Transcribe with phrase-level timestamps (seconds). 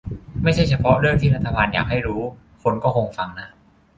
[0.43, 2.21] ไม่ใช่เฉพาะเรื่องที่รัฐบาลอยากให้รู้
[2.63, 3.49] คนก็คงฟังนะ